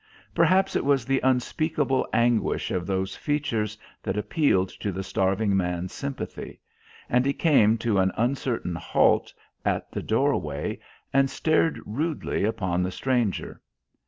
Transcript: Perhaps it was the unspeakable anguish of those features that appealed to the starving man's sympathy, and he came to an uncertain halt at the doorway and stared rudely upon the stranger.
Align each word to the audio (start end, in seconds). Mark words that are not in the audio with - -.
Perhaps 0.33 0.75
it 0.75 0.83
was 0.83 1.05
the 1.05 1.19
unspeakable 1.23 2.07
anguish 2.11 2.71
of 2.71 2.87
those 2.87 3.15
features 3.15 3.77
that 4.01 4.17
appealed 4.17 4.69
to 4.69 4.91
the 4.91 5.03
starving 5.03 5.55
man's 5.55 5.93
sympathy, 5.93 6.59
and 7.07 7.23
he 7.23 7.33
came 7.33 7.77
to 7.77 7.99
an 7.99 8.11
uncertain 8.17 8.73
halt 8.73 9.31
at 9.63 9.91
the 9.91 10.01
doorway 10.01 10.79
and 11.13 11.29
stared 11.29 11.79
rudely 11.85 12.43
upon 12.45 12.81
the 12.81 12.89
stranger. 12.89 13.61